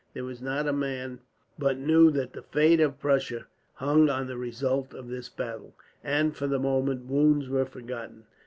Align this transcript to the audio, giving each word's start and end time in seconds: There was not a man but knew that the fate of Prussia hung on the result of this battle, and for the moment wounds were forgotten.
There 0.15 0.23
was 0.23 0.41
not 0.41 0.67
a 0.67 0.73
man 0.73 1.19
but 1.59 1.77
knew 1.77 2.09
that 2.09 2.33
the 2.33 2.41
fate 2.41 2.79
of 2.79 2.99
Prussia 2.99 3.45
hung 3.75 4.09
on 4.09 4.25
the 4.25 4.35
result 4.35 4.95
of 4.95 5.09
this 5.09 5.29
battle, 5.29 5.75
and 6.03 6.35
for 6.35 6.47
the 6.47 6.57
moment 6.57 7.05
wounds 7.05 7.49
were 7.49 7.65
forgotten. 7.65 8.23